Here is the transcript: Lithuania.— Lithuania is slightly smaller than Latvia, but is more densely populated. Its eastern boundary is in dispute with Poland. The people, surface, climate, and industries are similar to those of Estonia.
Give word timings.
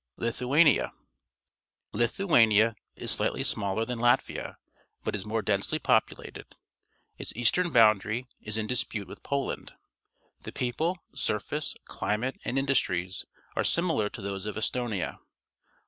Lithuania.— 0.17 0.93
Lithuania 1.93 2.73
is 2.95 3.11
slightly 3.11 3.43
smaller 3.43 3.85
than 3.85 3.99
Latvia, 3.99 4.55
but 5.03 5.15
is 5.15 5.27
more 5.27 5.43
densely 5.43 5.77
populated. 5.77 6.55
Its 7.19 7.31
eastern 7.35 7.69
boundary 7.69 8.27
is 8.41 8.57
in 8.57 8.65
dispute 8.65 9.07
with 9.07 9.21
Poland. 9.21 9.73
The 10.41 10.51
people, 10.53 10.97
surface, 11.13 11.75
climate, 11.85 12.39
and 12.43 12.57
industries 12.57 13.25
are 13.55 13.63
similar 13.63 14.09
to 14.09 14.23
those 14.23 14.47
of 14.47 14.55
Estonia. 14.57 15.19